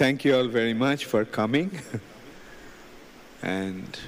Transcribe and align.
thank 0.00 0.24
you 0.24 0.34
all 0.34 0.48
very 0.48 0.72
much 0.72 1.04
for 1.04 1.26
coming. 1.26 1.70
and 3.42 3.98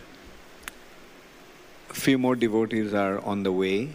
a 1.91 1.93
few 1.93 2.17
more 2.17 2.35
devotees 2.35 2.95
are 2.95 3.19
on 3.21 3.43
the 3.43 3.53
way. 3.53 3.91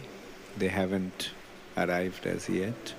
They 0.56 0.68
haven't 0.68 1.30
arrived 1.76 2.24
as 2.24 2.48
yet. 2.48 2.94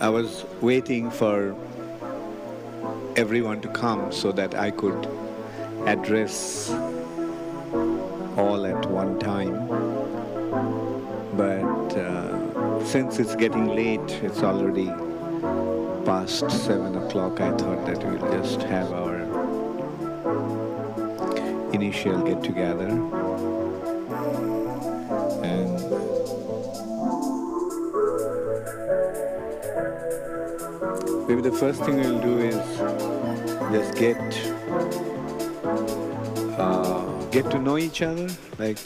I 0.00 0.08
was 0.08 0.46
waiting 0.62 1.10
for 1.10 1.54
everyone 3.16 3.60
to 3.60 3.68
come 3.68 4.12
so 4.12 4.32
that 4.32 4.54
I 4.54 4.70
could 4.70 5.06
address 5.84 6.70
all 8.38 8.64
at 8.64 8.86
one 8.86 9.18
time. 9.18 9.87
Since 12.88 13.18
it's 13.18 13.36
getting 13.36 13.66
late, 13.66 14.10
it's 14.22 14.42
already 14.42 14.86
past 16.06 16.50
seven 16.50 16.96
o'clock, 16.96 17.38
I 17.38 17.50
thought 17.50 17.84
that 17.84 18.02
we'll 18.02 18.32
just 18.32 18.62
have 18.62 18.90
our 18.92 19.18
initial 21.74 22.22
get 22.22 22.42
together. 22.42 22.88
And 25.44 25.74
maybe 31.28 31.42
the 31.42 31.54
first 31.60 31.84
thing 31.84 31.96
we'll 31.96 32.22
do 32.22 32.38
is 32.38 32.56
just 33.70 33.98
get 33.98 34.16
uh, 36.58 37.04
get 37.30 37.50
to 37.50 37.58
know 37.58 37.76
each 37.76 38.00
other, 38.00 38.28
like 38.58 38.80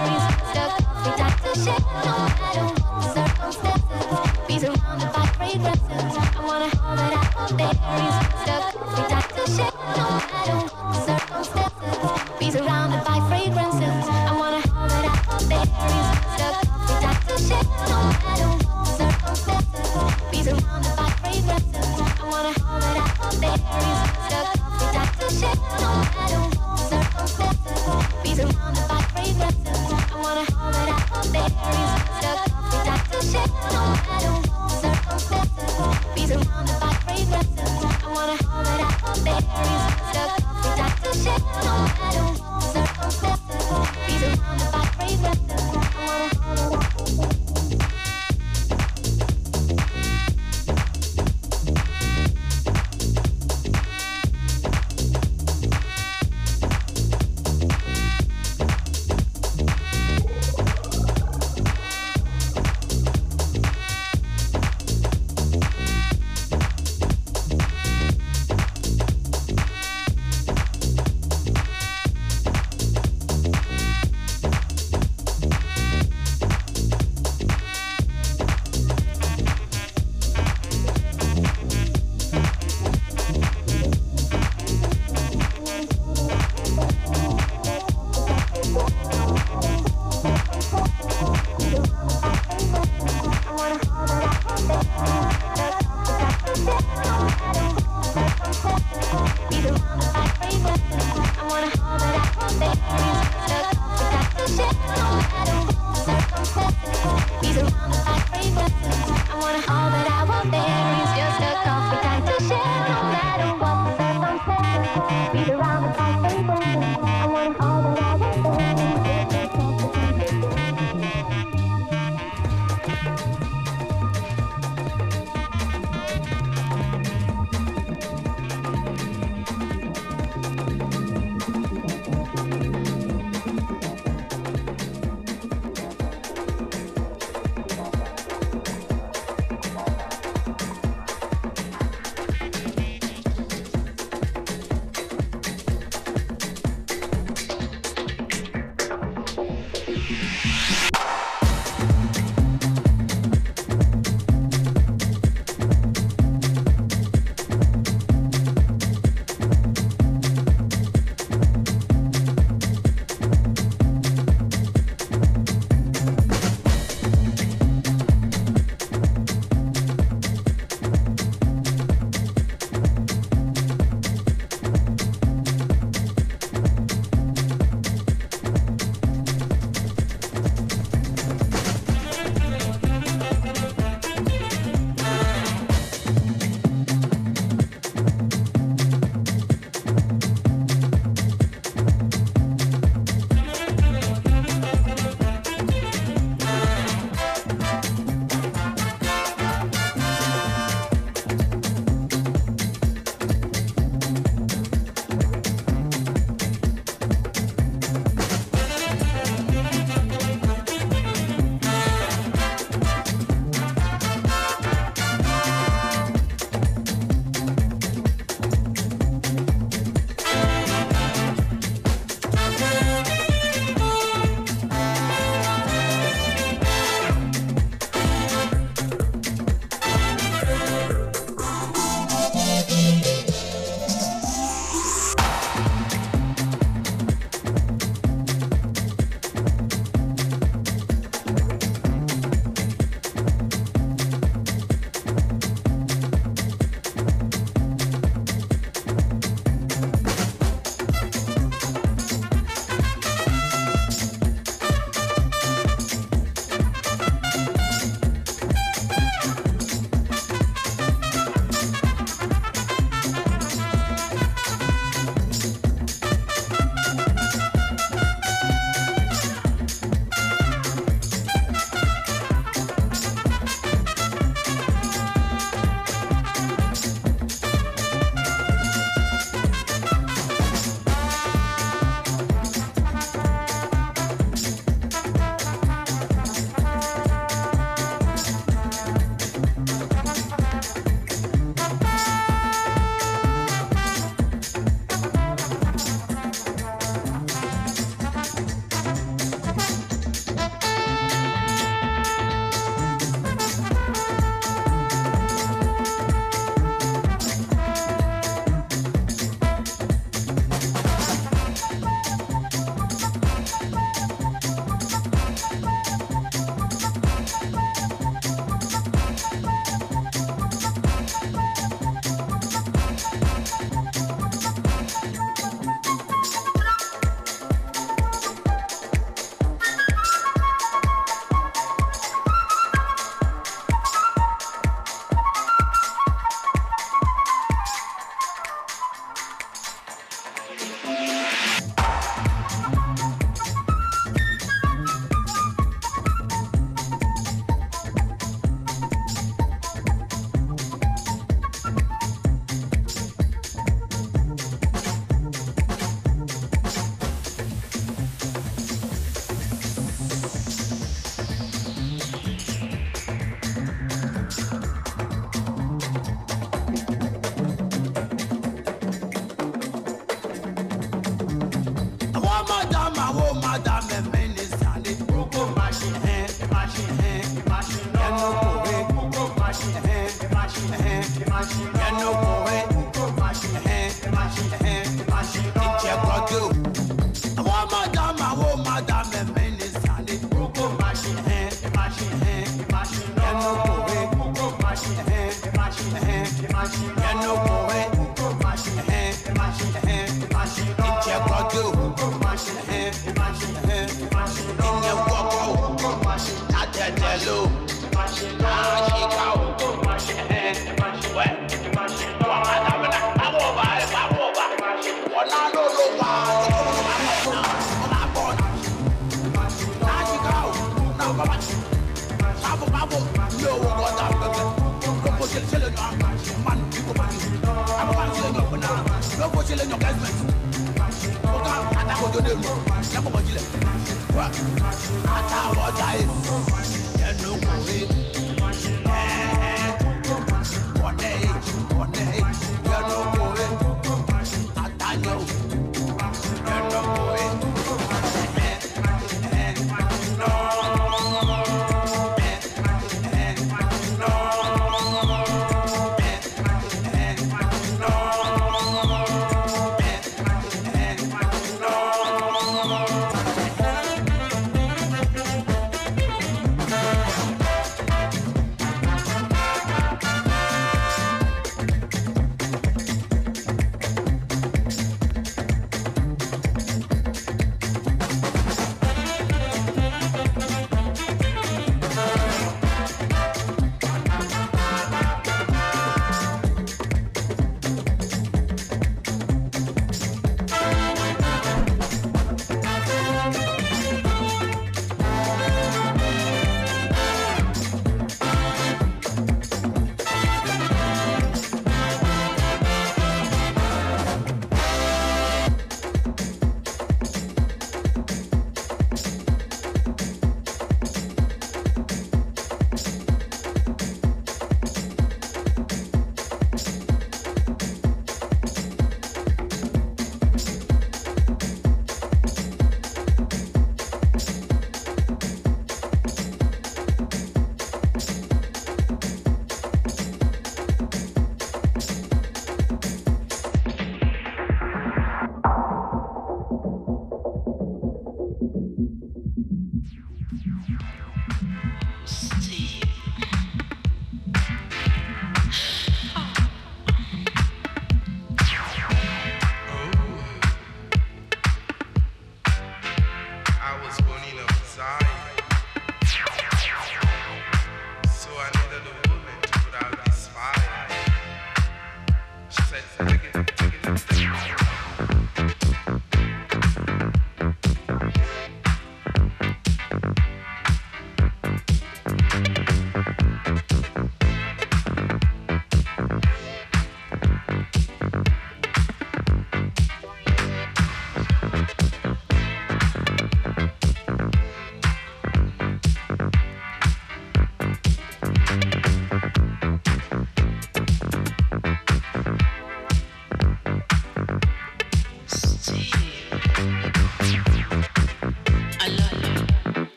I 0.00 0.04
wanna 6.44 6.68
hold 6.76 7.00
it 7.00 7.12
out 7.14 8.22
there. 8.22 8.27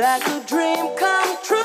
like 0.00 0.26
a 0.26 0.40
dream 0.46 0.96
come 0.96 1.36
true. 1.44 1.63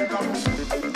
Obrigado. 0.00 0.87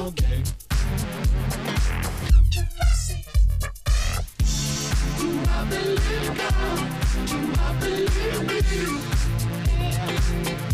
all. 0.00 0.10
Do 0.10 0.24
I 5.46 5.64
believe 5.68 6.28
God? 6.36 6.78
Do 7.26 7.38
I 7.58 7.72
believe 7.80 8.72
you? 8.72 10.69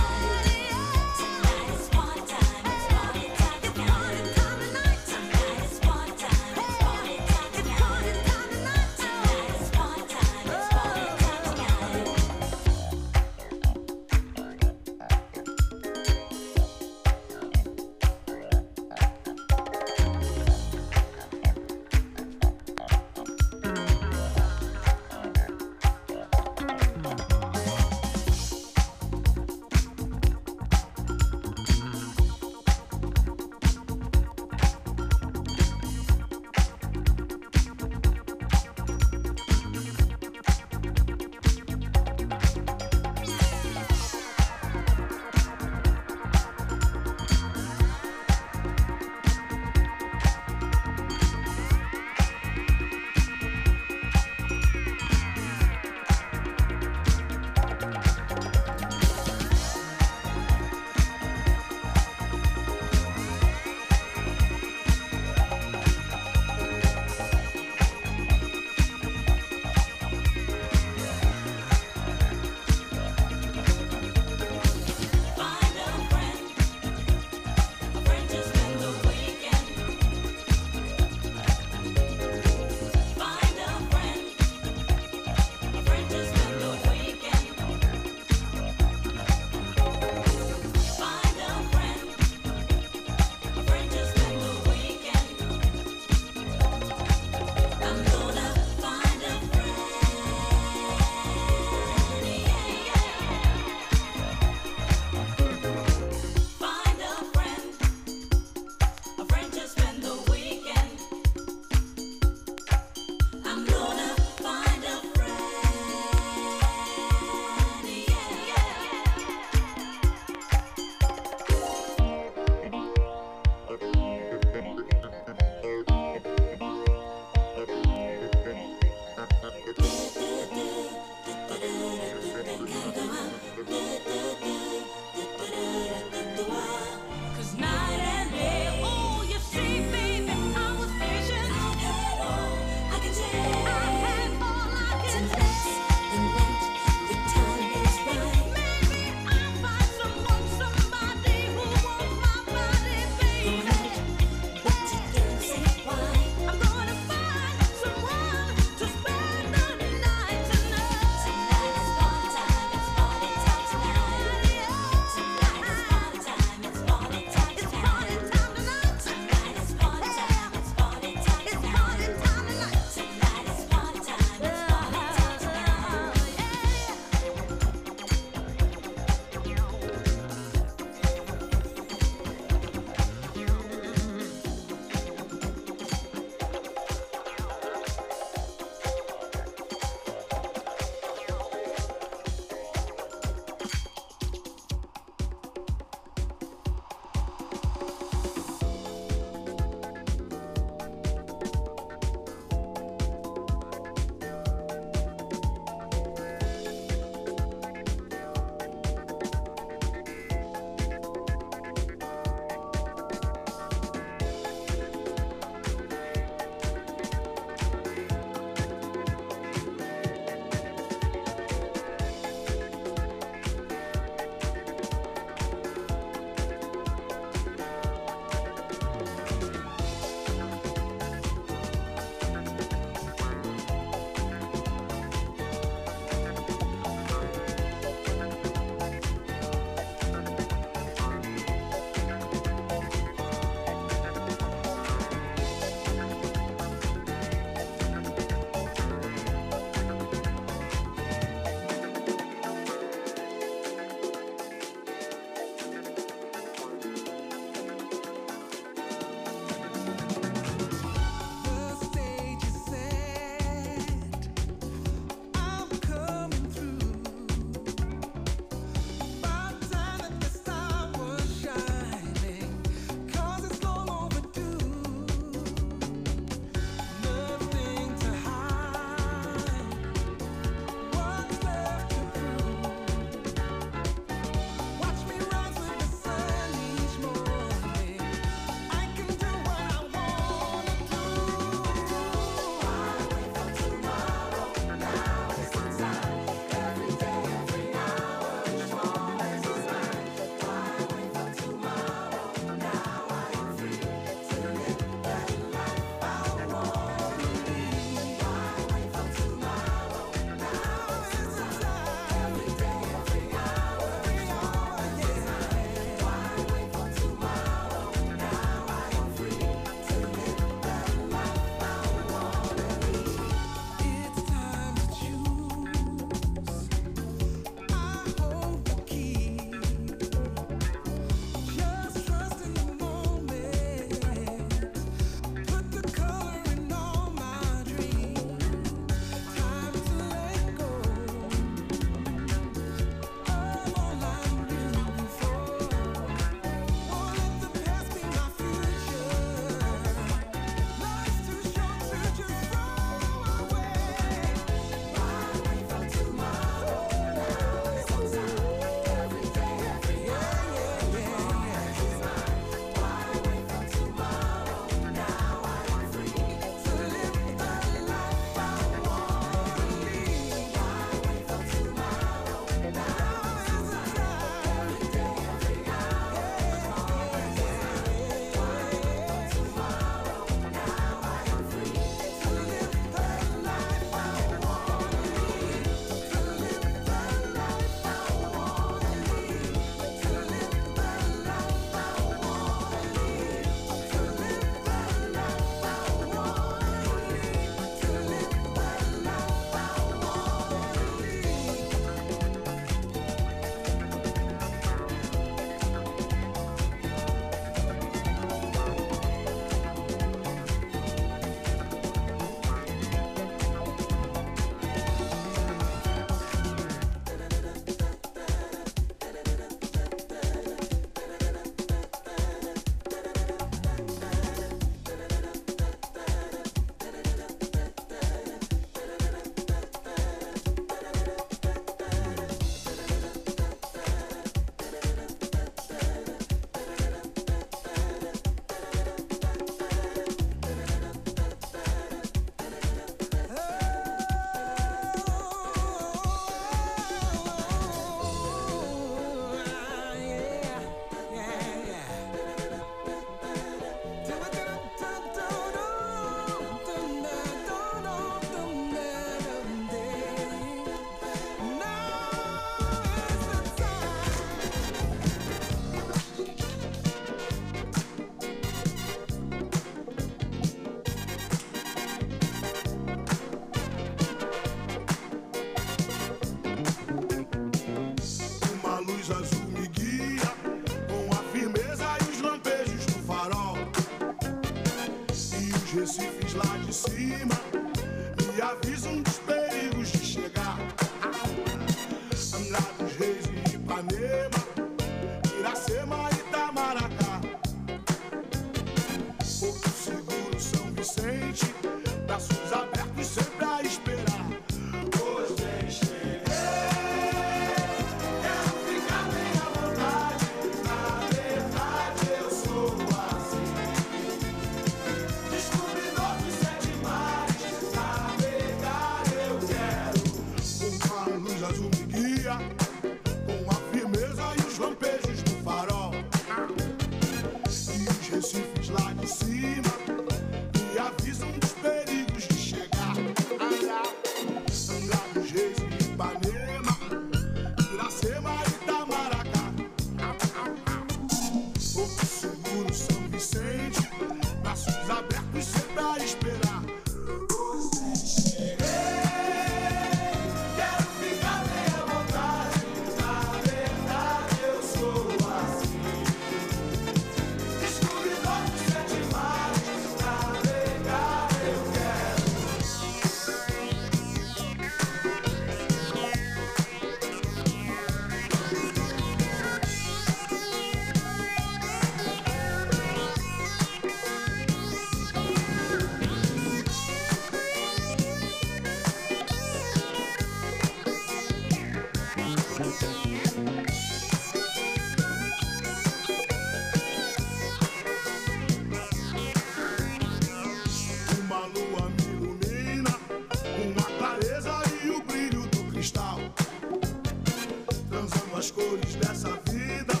As 598.41 598.49
cores 598.49 598.95
dessa 598.95 599.29
vida, 599.51 600.00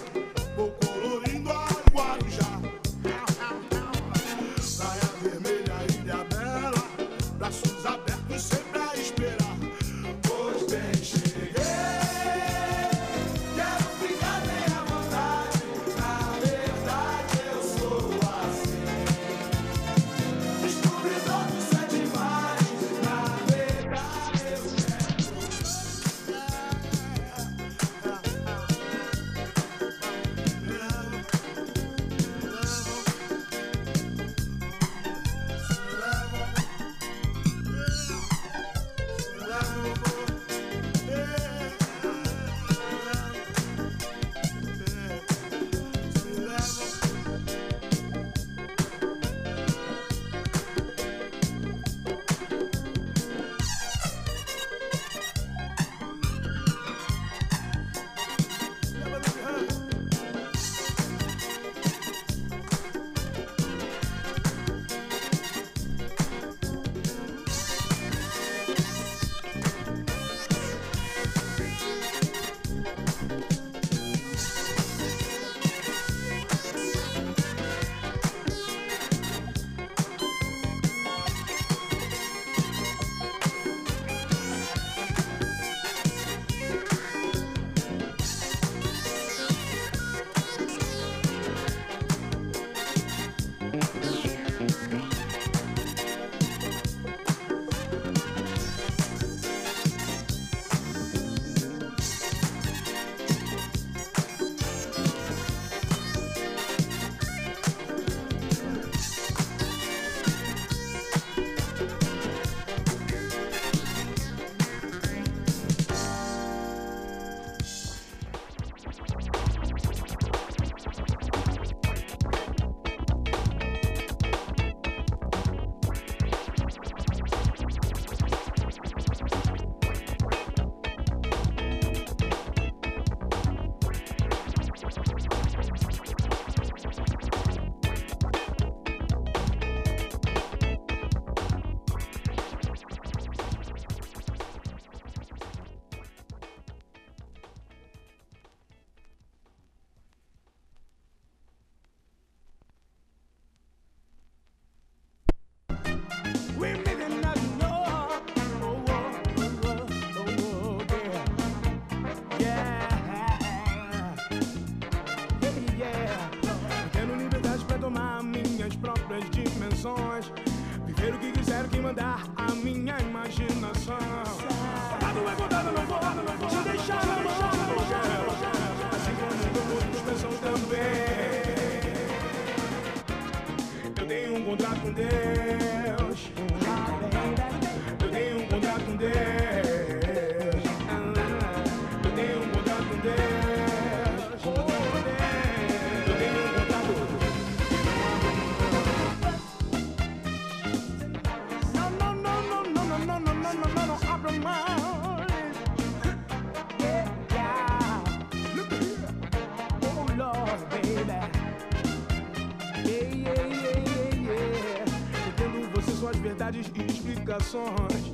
verdades 216.21 216.71
e 216.75 216.81
explicações. 216.83 218.11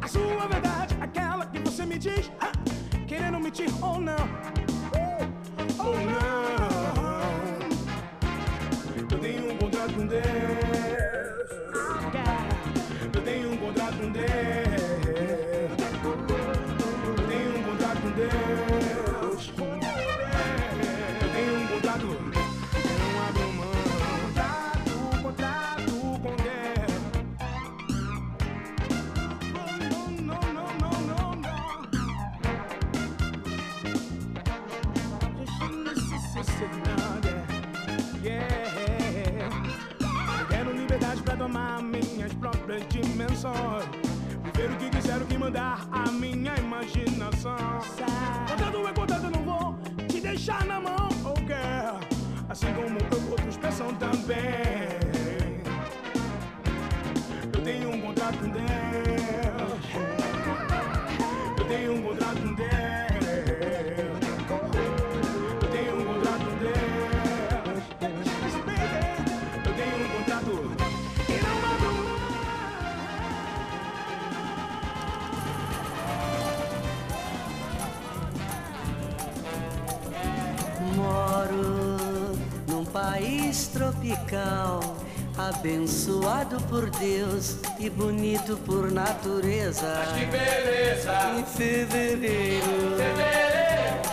A 0.00 0.06
sua 0.08 0.46
verdade, 0.46 0.96
aquela 1.00 1.44
que 1.46 1.58
você 1.58 1.84
me 1.84 1.98
diz, 1.98 2.30
ah, 2.40 2.52
querendo 3.06 3.40
mentir 3.40 3.68
ou 3.84 4.00
não. 4.00 4.14
Ou 5.78 5.96
não. 5.96 6.54
Eu 9.10 9.18
tenho 9.18 9.52
um 9.52 9.58
contrato 9.58 9.92
com 9.94 10.06
Deus. 10.06 10.53
Dimensões. 43.44 43.84
Viver 44.44 44.70
o 44.70 44.76
que 44.76 44.90
quiser, 44.90 45.20
o 45.20 45.26
que 45.26 45.38
mandar 45.38 45.86
a 45.90 46.10
minha 46.10 46.54
imaginação. 46.56 47.56
Contrato 48.48 48.88
é 48.88 48.92
contrato, 48.92 49.24
eu 49.24 49.30
não 49.30 49.44
vou 49.44 49.78
te 50.08 50.20
deixar 50.20 50.64
na 50.64 50.80
mão, 50.80 51.08
oh 51.24 51.36
girl. 51.40 51.98
Assim 52.48 52.72
como 52.74 52.98
eu, 52.98 53.30
outros 53.30 53.56
pensam 53.56 53.94
também. 53.94 54.73
Tropical, 83.74 84.80
abençoado 85.36 86.60
por 86.68 86.88
Deus 86.90 87.56
e 87.78 87.90
bonito 87.90 88.56
por 88.64 88.90
natureza. 88.90 90.04
Que 90.16 90.24
beleza, 90.26 91.12
Em 91.36 91.44
fevereiro 91.44 92.64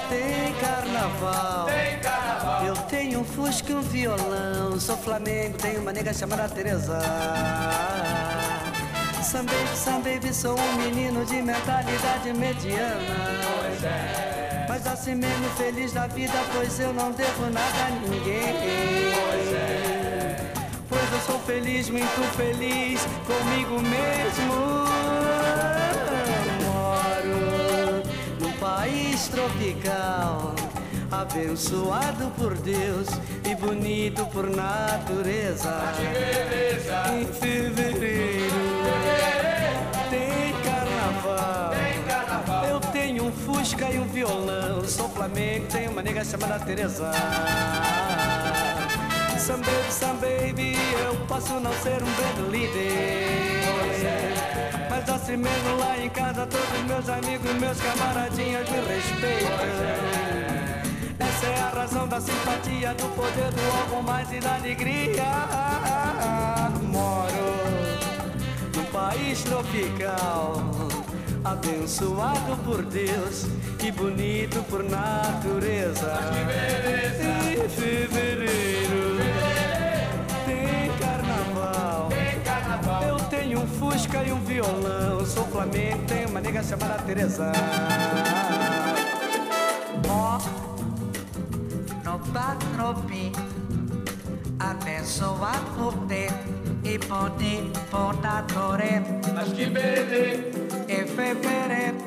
tem 0.10 0.54
carnaval. 0.60 1.68
tem 1.68 2.00
carnaval. 2.00 2.66
Eu 2.66 2.76
tenho 2.90 3.20
um 3.20 3.24
fusca 3.24 3.72
e 3.72 3.76
um 3.76 3.82
violão. 3.82 4.80
Sou 4.80 4.98
Flamengo, 4.98 5.58
tenho 5.60 5.80
uma 5.82 5.94
nega 5.94 6.12
chamada 6.14 6.50
Teresa. 6.50 7.00
Sam 9.24 9.46
baby, 9.46 9.76
sam 9.78 10.02
baby, 10.02 10.34
sou 10.34 10.58
um 10.60 10.74
menino 10.78 11.24
de 11.26 11.42
mentalidade 11.42 12.34
mediana. 12.34 13.00
Mas 14.68 14.86
assim 14.88 15.16
mesmo 15.16 15.50
feliz 15.58 15.94
da 15.94 16.08
vida, 16.08 16.34
pois 16.54 16.80
eu 16.80 16.92
não 16.94 17.12
devo 17.12 17.44
nada 17.50 17.86
a 17.86 17.90
ninguém. 17.92 19.21
Sou 21.26 21.40
feliz, 21.40 21.90
muito 21.90 22.22
feliz 22.36 23.08
comigo 23.26 23.80
mesmo. 23.82 24.86
Moro 26.64 28.04
num 28.40 28.52
país 28.54 29.28
tropical, 29.28 30.56
abençoado 31.12 32.32
por 32.38 32.56
Deus 32.56 33.08
e 33.46 33.56
bonito 33.56 34.26
por 34.28 34.50
natureza. 34.50 35.82
Em 37.14 37.26
fevereiro 37.26 38.56
tem 40.10 40.54
carnaval. 40.64 41.74
Eu 42.68 42.80
tenho 42.92 43.26
um 43.26 43.32
fusca 43.32 43.90
e 43.92 44.00
um 44.00 44.08
violão. 44.08 44.84
Sou 44.88 45.08
Flamengo, 45.10 45.68
tenho 45.68 45.92
uma 45.92 46.02
nega 46.02 46.26
chamada 46.26 46.60
Teresa. 46.66 47.12
Some 49.42 49.64
baby, 50.22 50.76
eu 51.04 51.16
posso 51.26 51.60
não 51.60 51.74
ser 51.82 51.98
um 52.04 52.14
grande 52.16 52.52
líder. 52.52 53.64
Mas 54.88 55.10
assim 55.10 55.36
mesmo 55.36 55.78
lá 55.80 55.98
em 55.98 56.10
casa, 56.10 56.46
todos 56.46 56.84
meus 56.88 57.10
amigos, 57.10 57.52
meus 57.60 57.82
camaradinhas 57.82 58.70
me 58.70 58.78
respeitam. 58.78 59.50
Essa 61.20 61.46
é 61.48 61.60
a 61.60 61.70
razão 61.70 62.08
da 62.08 62.22
simpatia, 62.22 62.94
do 62.94 63.08
poder 63.16 63.52
do 63.52 63.80
algo 63.80 64.04
mais 64.04 64.32
e 64.32 64.40
da 64.40 64.56
alegria. 64.58 65.24
Moro 66.84 67.56
num 68.76 68.86
país 68.92 69.42
tropical, 69.42 70.72
abençoado 71.44 72.58
por 72.64 72.84
Deus 72.84 73.48
e 73.84 73.92
bonito 73.92 74.64
por 74.70 74.84
natureza. 74.84 76.14
Em 77.52 77.68
fevereiro 77.68 79.11
fusca 84.12 84.24
e 84.24 84.32
um 84.32 84.44
violão. 84.44 85.26
Sou 85.26 85.46
Flamengo, 85.46 86.04
tenho 86.06 86.30
uma 86.30 86.42
nega 86.42 86.62
chamada 86.62 87.02
Teresa. 87.04 87.52
Ó, 90.10 90.38
no 92.04 92.20
patropi, 92.32 93.32
abençoado 94.60 95.66
por 95.78 95.96
Deus 96.06 96.34
e 96.84 96.98
bonito 96.98 97.80
por 97.90 98.20
natureza. 98.22 99.06
Mas 99.34 99.54
que 99.54 99.66
beleza, 99.68 100.62
Em 100.90 101.08
fevereiro 101.08 101.98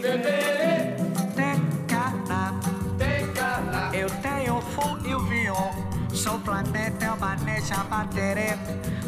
fevereiro, 0.00 0.96
tem 1.36 1.86
carnaval. 1.86 2.60
tem 2.98 3.26
carnaval. 3.32 3.94
Eu 3.94 4.10
tenho 4.10 4.56
o 4.56 4.62
fu 4.62 4.98
e 5.06 5.14
o 5.14 5.20
viol. 5.26 5.91
Sou 6.22 6.38
Flamengo, 6.38 6.98
eu 7.04 7.16
manejo 7.16 7.74
a 7.74 7.82
bateria. 7.82 8.56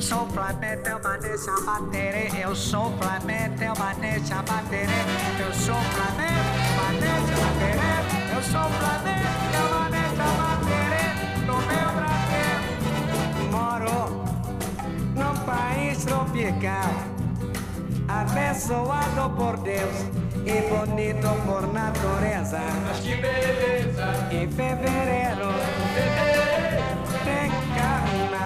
Sou 0.00 0.26
Flamengo, 0.30 0.88
eu 0.88 1.00
manejo 1.00 1.48
a 1.48 1.60
bateria. 1.60 2.40
Eu 2.40 2.56
sou 2.56 2.90
Flamengo, 2.98 3.62
eu 3.62 3.74
manejo 3.78 4.34
a 4.34 4.42
bateria. 4.42 5.04
Eu 5.38 5.54
sou 5.54 5.76
Flamengo, 5.94 6.50
manejo 6.76 7.32
a 7.32 7.46
bateria. 7.46 8.34
Eu 8.34 8.42
sou 8.42 8.68
Flamengo, 8.80 9.30
eu 9.54 9.66
manejo 9.78 10.22
a 10.22 10.32
bateria. 10.42 11.14
No 11.46 11.56
meu 11.70 11.88
Brasil, 11.94 12.58
moro 13.52 13.96
num 15.14 15.36
país 15.46 16.04
tropical. 16.04 16.90
Abençoado 18.08 19.30
por 19.36 19.56
Deus 19.58 19.96
e 20.44 20.60
bonito 20.68 21.28
por 21.46 21.72
natureza. 21.72 22.58
Mas 22.88 22.98
que 22.98 23.14
beleza, 23.14 24.28
Em 24.32 24.50
fevereiro 24.50 26.33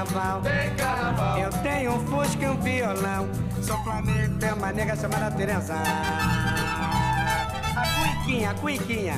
carnaval. 0.08 0.42
tem 0.42 0.74
carnaval. 0.74 1.38
Eu 1.38 1.50
tenho 1.62 1.94
um 1.94 2.06
fusca 2.06 2.44
e 2.44 2.48
um 2.48 2.60
violão. 2.60 3.28
Sou 3.62 3.76
Flamengo, 3.84 4.38
tem 4.38 4.52
uma 4.52 4.72
nega 4.72 4.96
chamada 4.96 5.30
Teresa. 5.36 5.74
A 7.76 7.84
cuiquinha, 8.00 8.50
a 8.50 8.54
cuiquinha. 8.54 9.14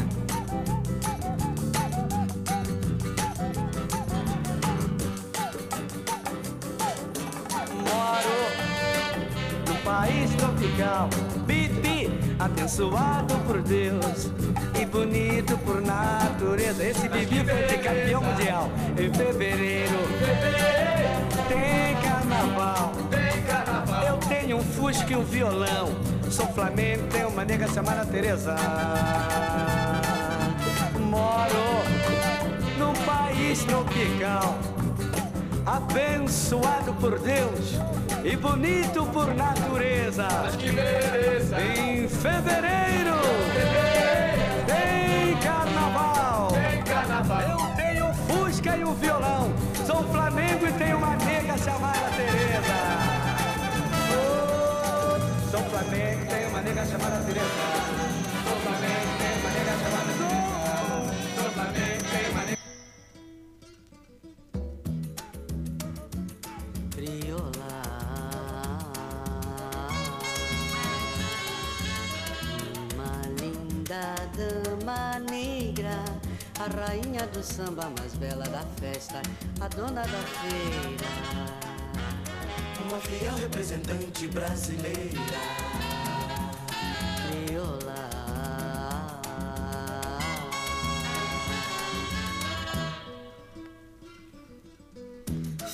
Moro 7.88 8.36
no 9.68 9.74
país 9.84 10.34
tropical. 10.36 11.08
Bibi, 11.46 11.99
abençoado 12.40 13.34
por 13.46 13.60
Deus 13.60 14.30
e 14.80 14.86
bonito 14.86 15.58
por 15.58 15.82
natureza. 15.82 16.82
Esse 16.82 17.08
Bibi 17.08 17.44
foi 17.44 17.62
de 17.64 17.78
campeão 17.78 18.22
mundial. 18.22 18.70
Em 18.98 19.12
fevereiro 19.12 19.98
tem 21.48 21.96
carnaval. 22.02 22.92
Eu 24.06 24.16
tenho 24.28 24.56
um 24.56 24.62
fusca 24.62 25.12
e 25.12 25.16
um 25.16 25.24
violão. 25.24 25.90
Sou 26.30 26.46
Flamengo, 26.46 27.06
tenho 27.08 27.28
uma 27.28 27.44
nega 27.44 27.68
chamada 27.68 28.06
Teresa. 28.06 28.56
Moro 30.98 31.82
num 32.78 32.94
país 33.04 33.64
tropical, 33.64 34.56
abençoado 35.66 36.94
por 36.94 37.18
Deus 37.18 37.99
e 38.24 38.36
bonito 38.36 39.06
por 39.06 39.34
natureza. 39.34 40.28
Mas 40.42 40.56
que 40.56 40.70
beleza, 40.70 41.56
Em 41.60 42.08
fevereiro 42.08 43.14
a 76.60 76.66
rainha 76.76 77.26
do 77.28 77.42
samba 77.42 77.90
mais 77.98 78.14
bela 78.14 78.44
da 78.44 78.62
festa, 78.80 79.22
a 79.60 79.68
dona 79.68 80.02
da 80.02 80.22
feira. 80.40 81.06
Uma 82.84 82.98
fiel 82.98 83.34
representante 83.36 84.26
brasileira. 84.28 85.40
Crioula. 87.46 88.10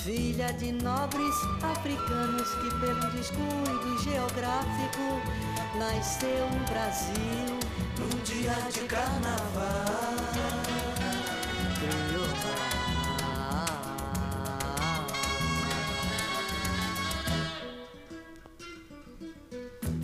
Filha 0.05 0.53
de 0.53 0.71
nobres 0.73 1.35
africanos 1.63 2.49
que 2.55 2.71
pelo 2.81 3.11
descuido 3.11 3.99
geográfico 4.05 5.21
nasceu 5.79 6.49
no 6.51 6.65
Brasil 6.67 7.66
Num 7.99 8.23
dia 8.25 8.55
de 8.73 8.81
carnaval. 8.87 9.97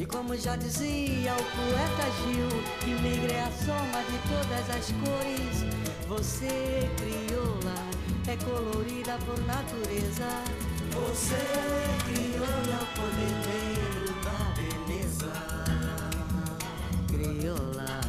E 0.02 0.06
como 0.06 0.36
já 0.36 0.56
dizia 0.56 1.32
o 1.32 1.44
poeta 1.44 2.10
Gil, 2.24 2.48
que 2.80 2.90
negra 3.02 3.32
é 3.34 3.42
a 3.44 3.52
soma 3.52 4.02
de 4.10 4.18
todas 4.28 4.68
as 4.76 4.90
cores. 4.98 5.64
Você, 6.08 6.90
crioula, 6.96 7.76
é 8.26 8.36
colorida 8.44 9.16
por 9.24 9.38
natureza. 9.46 10.28
Você 10.90 11.36
crioula, 12.04 12.82
o 12.82 12.86
poder 12.98 13.34
da 14.24 14.38
beleza. 14.56 15.51
Crioula. 17.22 18.00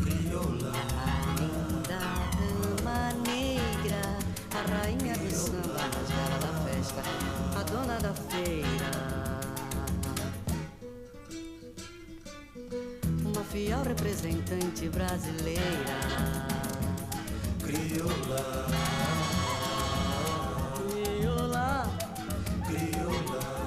Crioula. 0.00 0.72
Linda 1.36 2.00
dama 2.40 3.12
negra 3.26 4.00
A 4.50 4.62
rainha 4.72 5.14
do 5.18 5.30
samba, 5.30 5.76
a 5.76 5.88
rasgada 5.92 6.38
da 6.40 6.52
festa 6.64 7.02
A 7.54 7.62
dona 7.64 7.98
da 8.00 8.14
feira. 8.14 8.92
Uma 13.26 13.44
fiel 13.44 13.82
representante 13.84 14.88
brasileira. 14.88 16.00
Crioula. 17.62 18.66
Crioula. 20.78 21.90
Crioula. 22.66 23.63